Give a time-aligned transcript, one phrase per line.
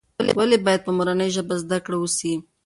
[0.37, 2.33] ولې باید په مورنۍ ژبه زده کړه وسي؟